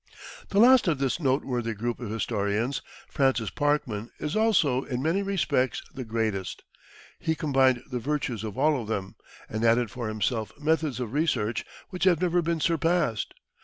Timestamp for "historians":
2.09-2.81